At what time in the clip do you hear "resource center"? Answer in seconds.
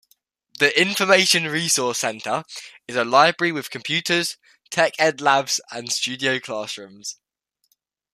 1.43-2.43